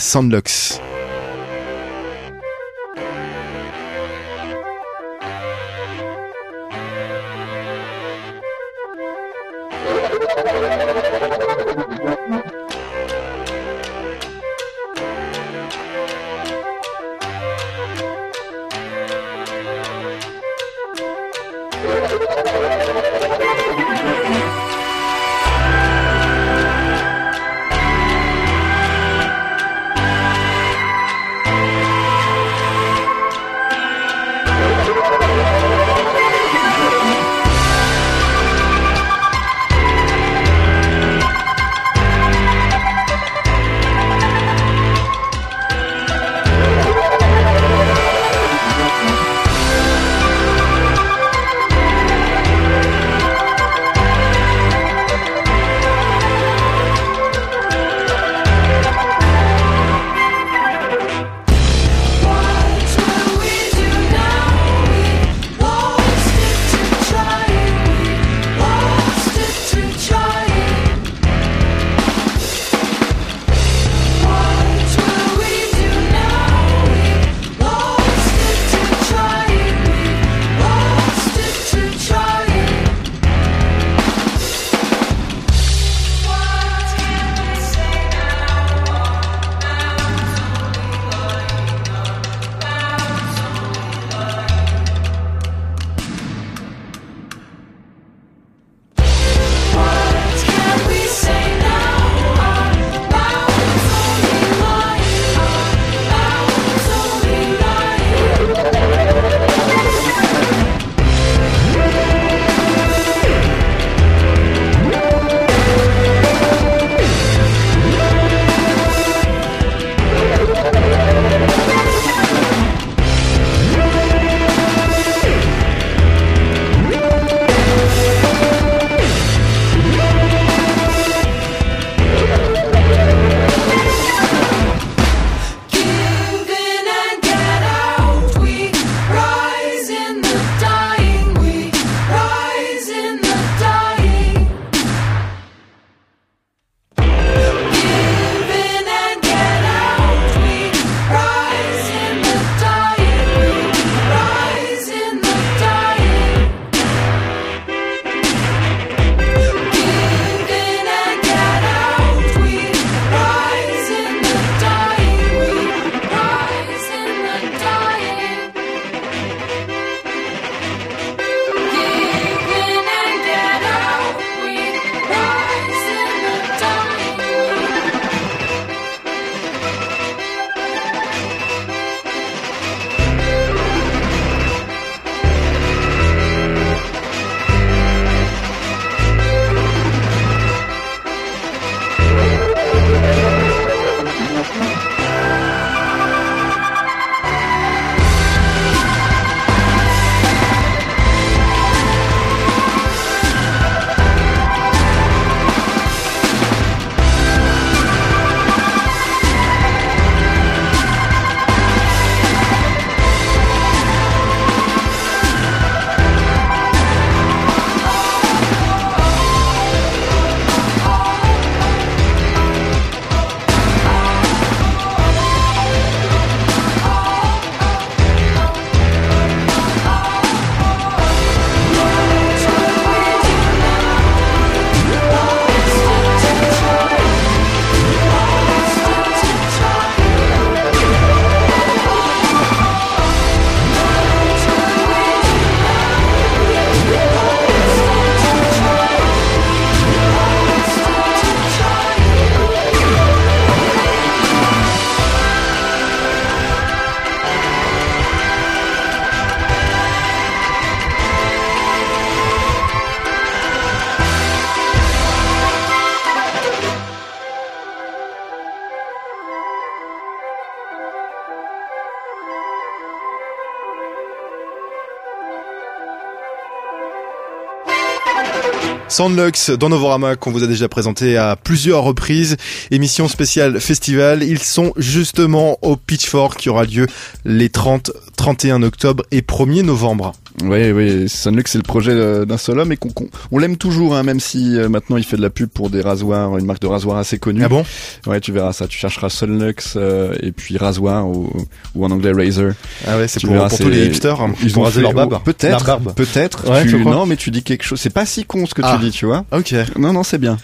Sandlux. 278.95 279.51
Dans 279.59 279.71
Novorama 279.71 280.15
qu'on 280.15 280.31
vous 280.31 280.45
a 280.45 280.47
déjà 280.47 280.69
présenté 280.69 281.17
à 281.17 281.35
plusieurs 281.35 281.83
reprises. 281.83 282.37
Émission 282.71 283.09
spéciale 283.09 283.59
festival. 283.59 284.23
Ils 284.23 284.39
sont 284.39 284.73
justement 284.77 285.59
au 285.63 285.75
Pitchfork 285.75 286.39
qui 286.39 286.49
aura 286.49 286.63
lieu 286.63 286.87
les 287.25 287.49
30, 287.49 287.91
31 288.25 288.62
octobre 288.62 289.05
et 289.11 289.20
1er 289.20 289.61
novembre. 289.62 290.12
Oui, 290.43 290.72
oui, 290.72 291.09
Sunlux 291.11 291.43
c'est 291.47 291.59
le 291.59 291.62
projet 291.62 291.93
euh, 291.93 292.25
d'un 292.25 292.39
seul 292.39 292.59
homme 292.59 292.72
et 292.72 292.77
qu'on 292.79 292.89
on 293.31 293.39
l'aime 293.39 293.57
toujours, 293.59 293.95
hein, 293.95 294.03
même 294.03 294.18
si 294.18 294.57
euh, 294.57 294.68
maintenant 294.70 294.97
il 294.97 295.05
fait 295.05 295.16
de 295.18 295.22
la 295.22 295.29
pub 295.31 295.49
pour 295.51 295.68
des 295.70 295.83
rasoirs, 295.83 296.37
une 296.39 296.47
marque 296.47 296.61
de 296.62 296.66
rasoir 296.66 296.97
assez 296.97 297.18
connue. 297.18 297.43
Ah 297.45 297.49
bon? 297.51 297.64
Ouais, 298.07 298.18
tu 298.20 298.33
verras 298.33 298.53
ça. 298.55 298.66
Tu 298.66 298.79
chercheras 298.79 299.11
Sunlux 299.11 299.75
euh, 299.77 300.14
et 300.22 300.33
puis 300.33 300.57
rasoir 300.57 301.07
ou, 301.07 301.31
ou 301.75 301.85
en 301.85 301.91
anglais 301.91 302.12
Razer. 302.12 302.55
Ah 302.89 302.97
ouais, 302.97 303.07
c'est 303.09 303.20
pour, 303.20 303.33
verras, 303.35 303.49
pour 303.51 303.59
tous 303.59 303.68
les 303.68 303.87
hipsters. 303.87 304.20
hein, 304.20 304.33
Ils 304.43 304.59
ont 304.59 304.64
fait- 304.64 304.81
leur 304.81 304.95
barbe. 304.95 305.22
Peut-être, 305.22 305.81
peut-être. 305.95 306.51
Ouais, 306.51 306.66
tu 306.66 306.83
non, 306.83 307.05
mais 307.07 307.16
tu 307.16 307.31
dis 307.31 307.43
quelque 307.43 307.62
chose. 307.64 307.79
C'est 307.79 307.93
pas 307.93 308.07
si 308.07 308.25
con 308.25 308.47
ce 308.47 308.55
que 308.55 308.62
Ah. 308.64 308.77
tu 308.81 308.87
dis, 308.87 308.91
tu 308.91 309.05
vois. 309.07 309.25
Ok. 309.33 309.55
Non, 309.79 309.93
non, 309.93 310.03
c'est 310.03 310.18
bien. 310.18 310.39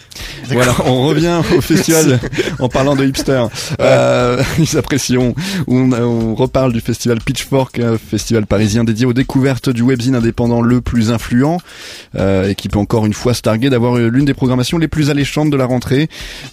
Voilà, 0.51 0.75
on 0.85 1.07
revient 1.07 1.41
au 1.57 1.61
festival 1.63 2.21
en 2.59 2.69
parlant 2.69 2.95
de 2.95 3.07
hipster. 3.07 3.47
Euh, 3.81 4.43
ils 4.59 4.77
apprécient. 4.77 5.35
On, 5.67 5.93
on 5.93 6.35
reparle 6.35 6.73
du 6.73 6.81
festival 6.81 7.19
Pitchfork, 7.21 7.70
un 7.79 7.97
festival 7.99 8.47
parisien 8.47 8.85
dédié 8.85 9.07
aux 9.07 9.13
découvertes 9.13 9.69
du 9.71 9.83
webzine 9.83 10.15
indépendant 10.15 10.61
le 10.63 10.81
plus 10.81 11.11
influent 11.13 11.59
euh, 12.17 12.49
et 12.49 12.55
qui 12.55 12.69
peut 12.69 12.79
encore 12.79 13.07
une 13.07 13.13
fois 13.13 13.35
se 13.35 13.43
targuer 13.43 13.71
d'avoir 13.71 13.97
euh, 13.97 14.09
l'une 14.09 14.25
des 14.25 14.35
programmations 14.35 14.79
les 14.79 14.89
plus 14.89 15.11
alléchantes 15.11 15.51
de 15.51 15.57
la 15.57 15.67
rentrée. 15.67 16.09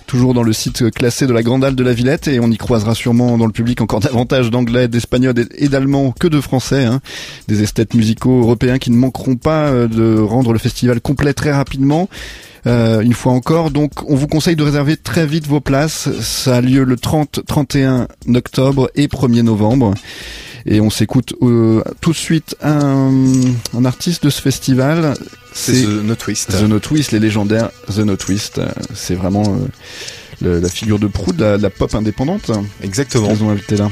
Toujours 0.05 0.33
dans 0.33 0.43
le 0.43 0.53
site 0.53 0.91
classé 0.91 1.27
de 1.27 1.33
la 1.33 1.43
Grande 1.43 1.63
Halle 1.63 1.75
de 1.75 1.83
la 1.83 1.93
Villette 1.93 2.27
et 2.27 2.39
on 2.39 2.49
y 2.51 2.57
croisera 2.57 2.93
sûrement 2.95 3.37
dans 3.37 3.45
le 3.45 3.51
public 3.51 3.81
encore 3.81 3.99
davantage 4.01 4.49
d'anglais, 4.51 4.87
d'espagnol 4.87 5.33
et- 5.39 5.65
et 5.65 5.69
d'allemand 5.69 6.13
que 6.17 6.27
de 6.27 6.39
français. 6.41 6.85
hein. 6.85 7.01
Des 7.47 7.63
esthètes 7.63 7.93
musicaux 7.93 8.41
européens 8.41 8.77
qui 8.77 8.91
ne 8.91 8.97
manqueront 8.97 9.35
pas 9.37 9.67
euh, 9.67 9.87
de 9.87 10.19
rendre 10.19 10.53
le 10.53 10.59
festival 10.59 11.01
complet 11.01 11.33
très 11.33 11.51
rapidement. 11.51 12.09
Euh, 12.65 13.01
une 13.01 13.13
fois 13.13 13.33
encore, 13.33 13.71
donc 13.71 13.91
on 14.09 14.15
vous 14.15 14.27
conseille 14.27 14.55
de 14.55 14.63
réserver 14.63 14.97
très 14.97 15.25
vite 15.25 15.47
vos 15.47 15.59
places. 15.61 16.09
Ça 16.21 16.57
a 16.57 16.61
lieu 16.61 16.83
le 16.83 16.97
30, 16.97 17.41
31 17.45 18.07
octobre 18.33 18.89
et 18.95 19.07
1er 19.07 19.41
novembre. 19.41 19.93
Et 20.65 20.81
on 20.81 20.89
s'écoute 20.89 21.33
euh, 21.41 21.81
tout 22.01 22.11
de 22.11 22.17
suite 22.17 22.55
un, 22.61 23.11
un 23.77 23.85
artiste 23.85 24.23
de 24.25 24.29
ce 24.29 24.41
festival. 24.41 25.13
C'est 25.53 25.83
The 25.83 26.03
No 26.03 26.15
Twist. 26.15 26.49
The 26.51 26.63
No 26.63 26.79
Twist, 26.79 27.11
les 27.13 27.19
légendaires 27.19 27.69
The 27.93 27.99
No 27.99 28.15
Twist. 28.17 28.59
C'est 28.93 29.15
vraiment 29.15 29.43
euh, 29.43 29.67
le- 30.41 30.59
la 30.59 30.69
figure 30.69 30.99
de 30.99 31.07
proue 31.07 31.31
de 31.31 31.41
la, 31.43 31.57
de 31.57 31.63
la 31.63 31.69
pop 31.69 31.93
indépendante. 31.95 32.51
Exactement. 32.83 33.29
Ils 33.31 33.43
ont 33.43 33.49
invité 33.49 33.77
là. 33.77 33.89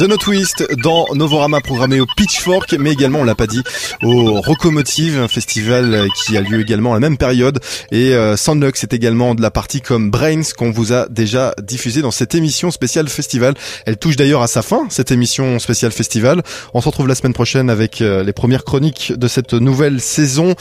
The 0.00 0.08
No 0.08 0.16
Twist 0.16 0.66
dans 0.82 1.04
Novorama 1.14 1.60
programmé 1.60 2.00
au 2.00 2.06
Pitchfork, 2.16 2.74
mais 2.78 2.90
également, 2.90 3.18
on 3.18 3.24
l'a 3.24 3.34
pas 3.34 3.46
dit, 3.46 3.62
au 4.02 4.40
Rocomotive, 4.40 5.20
un 5.20 5.28
festival 5.28 6.06
qui 6.16 6.38
a 6.38 6.40
lieu 6.40 6.58
également 6.58 6.92
à 6.92 6.94
la 6.94 7.00
même 7.00 7.18
période. 7.18 7.58
Et 7.92 8.14
euh, 8.14 8.34
Soundlux 8.34 8.72
c'est 8.76 8.94
également 8.94 9.34
de 9.34 9.42
la 9.42 9.50
partie 9.50 9.82
comme 9.82 10.10
Brains 10.10 10.40
qu'on 10.56 10.70
vous 10.70 10.94
a 10.94 11.06
déjà 11.10 11.54
diffusé 11.62 12.00
dans 12.00 12.12
cette 12.12 12.34
émission 12.34 12.70
spéciale 12.70 13.10
festival. 13.10 13.52
Elle 13.84 13.98
touche 13.98 14.16
d'ailleurs 14.16 14.40
à 14.40 14.46
sa 14.46 14.62
fin, 14.62 14.86
cette 14.88 15.10
émission 15.10 15.58
spéciale 15.58 15.92
festival. 15.92 16.42
On 16.72 16.80
se 16.80 16.86
retrouve 16.86 17.06
la 17.06 17.14
semaine 17.14 17.34
prochaine 17.34 17.68
avec 17.68 18.00
euh, 18.00 18.22
les 18.22 18.32
premières 18.32 18.64
chroniques 18.64 19.12
de 19.14 19.28
cette 19.28 19.52
nouvelle 19.52 20.00
saison. 20.00 20.54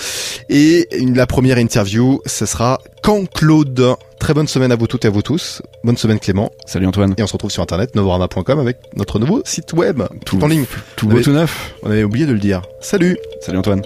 Et 0.50 0.90
la 1.16 1.28
première 1.28 1.60
interview, 1.60 2.20
ce 2.26 2.46
sera 2.46 2.82
quand 3.02 3.26
Claude? 3.34 3.96
Très 4.20 4.34
bonne 4.34 4.47
semaine 4.47 4.72
à 4.72 4.76
vous 4.76 4.88
toutes 4.88 5.05
et 5.05 5.07
à 5.07 5.11
vous 5.11 5.22
tous. 5.22 5.61
Bonne 5.84 5.97
semaine 5.97 6.20
Clément. 6.20 6.51
Salut 6.65 6.86
Antoine. 6.86 7.15
Et 7.17 7.24
on 7.24 7.28
se 7.28 7.34
retrouve 7.34 7.51
sur 7.51 7.63
internet, 7.63 7.95
novorama.com 7.95 8.59
avec 8.59 8.78
notre 8.95 9.17
nouveau 9.17 9.41
site 9.45 9.74
web. 9.74 10.03
Tout 10.26 10.43
en 10.43 10.47
ligne. 10.47 10.65
Tout 10.95 11.07
beau 11.07 11.22
tout 11.22 11.32
neuf. 11.32 11.74
On 11.84 11.89
avait 11.89 12.03
oublié 12.03 12.26
de 12.26 12.34
le 12.34 12.39
dire. 12.39 12.61
Salut 12.82 13.17
Salut 13.41 13.57
Antoine. 13.57 13.82